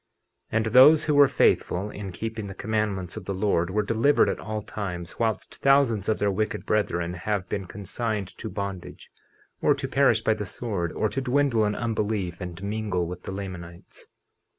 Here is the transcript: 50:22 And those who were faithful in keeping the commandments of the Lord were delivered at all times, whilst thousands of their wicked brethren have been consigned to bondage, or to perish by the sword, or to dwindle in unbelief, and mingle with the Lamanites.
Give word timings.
50:22 0.51 0.57
And 0.57 0.65
those 0.73 1.03
who 1.03 1.13
were 1.13 1.27
faithful 1.27 1.91
in 1.91 2.11
keeping 2.11 2.47
the 2.47 2.55
commandments 2.55 3.17
of 3.17 3.25
the 3.25 3.35
Lord 3.35 3.69
were 3.69 3.83
delivered 3.83 4.29
at 4.29 4.39
all 4.39 4.63
times, 4.63 5.19
whilst 5.19 5.53
thousands 5.57 6.09
of 6.09 6.17
their 6.17 6.31
wicked 6.31 6.65
brethren 6.65 7.13
have 7.13 7.47
been 7.47 7.65
consigned 7.67 8.35
to 8.39 8.49
bondage, 8.49 9.11
or 9.61 9.75
to 9.75 9.87
perish 9.87 10.23
by 10.23 10.33
the 10.33 10.47
sword, 10.47 10.91
or 10.93 11.07
to 11.09 11.21
dwindle 11.21 11.65
in 11.65 11.75
unbelief, 11.75 12.41
and 12.41 12.63
mingle 12.63 13.05
with 13.05 13.21
the 13.21 13.31
Lamanites. 13.31 14.07